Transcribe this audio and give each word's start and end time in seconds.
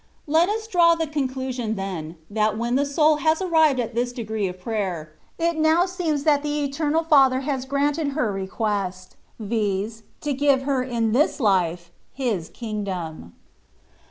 Let 0.25 0.49
us 0.49 0.65
draw 0.65 0.95
the 0.95 1.05
conclusion 1.05 1.75
then, 1.75 2.15
that 2.27 2.57
when 2.57 2.73
the 2.73 2.87
soul 2.87 3.17
has 3.17 3.39
arrived 3.39 3.79
at 3.79 3.93
this 3.93 4.11
degree 4.11 4.47
of 4.47 4.59
prayer, 4.59 5.11
it 5.37 5.59
now 5.59 5.85
seems 5.85 6.23
that 6.23 6.41
the 6.41 6.63
eternal 6.63 7.03
Father 7.03 7.41
has 7.41 7.65
granted 7.65 8.13
her 8.13 8.33
re 8.33 8.47
quest, 8.47 9.15
viz., 9.39 10.01
to 10.21 10.33
give 10.33 10.63
her 10.63 10.81
in 10.81 11.11
this 11.11 11.39
life 11.39 11.91
His 12.11 12.49
kingdom. 12.49 13.33